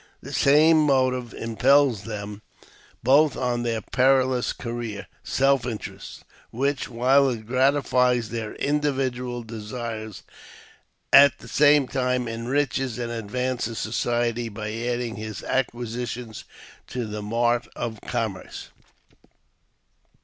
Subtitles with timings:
[0.19, 2.41] The same motive impels them
[3.03, 5.05] both on their perilous career—
[5.37, 10.23] self interest, which, while it gratifies their individual desires,
[11.13, 16.45] at the same time enriches and advances society, by adding his acquisitions
[16.87, 18.69] to the mart of commerce.